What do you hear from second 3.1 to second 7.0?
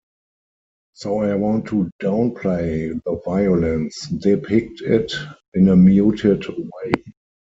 violence, depict it in a muted way.